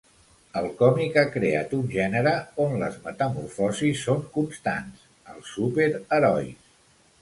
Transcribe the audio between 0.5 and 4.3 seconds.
El còmic ha creat un gènere on les metamorfosis són